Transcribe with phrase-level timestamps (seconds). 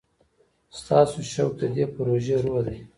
[0.79, 2.77] ستاسو شوق د دې پروژې روح دی.